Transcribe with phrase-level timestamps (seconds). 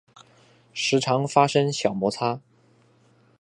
[0.73, 2.41] 时常发生小摩擦